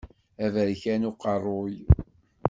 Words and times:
Aberkan 0.45 1.03
uqerruy. 1.09 1.73